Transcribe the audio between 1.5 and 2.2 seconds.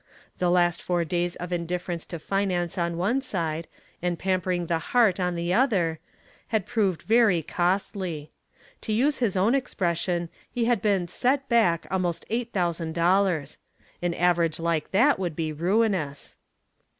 indifference to